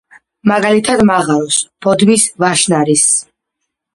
მაგალითად: 0.51 1.03
„მაღაროს“, 1.09 1.59
„ბოდბის“, 1.87 2.25
„ვაშნარის“. 2.45 3.07